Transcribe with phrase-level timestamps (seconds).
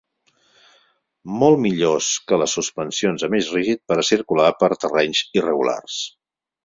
[1.41, 6.01] Molt millors que les suspensions amb eix rígid per a circular per terrenys irregulars.